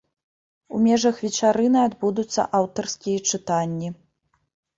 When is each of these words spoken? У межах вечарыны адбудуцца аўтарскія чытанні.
У 0.77 0.79
межах 0.85 1.19
вечарыны 1.25 1.79
адбудуцца 1.89 2.47
аўтарскія 2.61 3.19
чытанні. 3.33 3.89